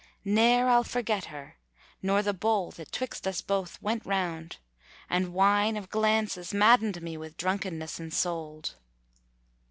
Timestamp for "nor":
2.01-2.23